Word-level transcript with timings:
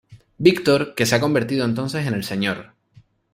Victor, 0.39 0.95
que 0.95 1.05
se 1.05 1.13
ha 1.13 1.19
convertido 1.19 1.63
entonces 1.63 2.07
en 2.07 2.15
el 2.15 2.23
Sr. 2.23 2.71